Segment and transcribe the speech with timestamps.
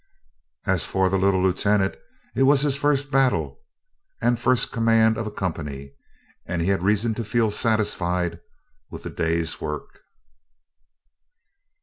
[0.65, 1.93] As for the little lieutenant,
[2.35, 3.59] it was his first battle,
[4.19, 5.93] and first command of a company,
[6.43, 8.39] and he had reason to feel satisfied
[8.89, 10.01] with the day's work.